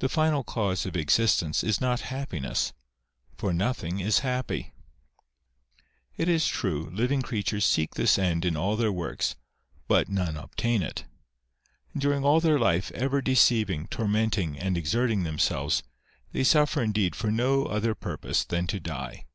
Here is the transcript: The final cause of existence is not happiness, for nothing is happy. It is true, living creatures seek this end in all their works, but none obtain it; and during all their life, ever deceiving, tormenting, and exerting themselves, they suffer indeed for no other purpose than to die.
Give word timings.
The 0.00 0.08
final 0.08 0.42
cause 0.42 0.86
of 0.86 0.96
existence 0.96 1.62
is 1.62 1.80
not 1.80 2.00
happiness, 2.10 2.72
for 3.36 3.52
nothing 3.52 4.00
is 4.00 4.18
happy. 4.26 4.72
It 6.16 6.28
is 6.28 6.48
true, 6.48 6.90
living 6.92 7.22
creatures 7.22 7.64
seek 7.64 7.94
this 7.94 8.18
end 8.18 8.44
in 8.44 8.56
all 8.56 8.74
their 8.74 8.90
works, 8.90 9.36
but 9.86 10.08
none 10.08 10.36
obtain 10.36 10.82
it; 10.82 11.04
and 11.92 12.02
during 12.02 12.24
all 12.24 12.40
their 12.40 12.58
life, 12.58 12.90
ever 12.90 13.22
deceiving, 13.22 13.86
tormenting, 13.86 14.58
and 14.58 14.76
exerting 14.76 15.22
themselves, 15.22 15.84
they 16.32 16.42
suffer 16.42 16.82
indeed 16.82 17.14
for 17.14 17.30
no 17.30 17.66
other 17.66 17.94
purpose 17.94 18.42
than 18.44 18.66
to 18.66 18.80
die. 18.80 19.26